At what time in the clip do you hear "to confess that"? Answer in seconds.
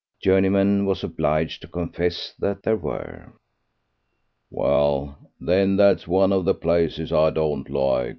1.61-2.63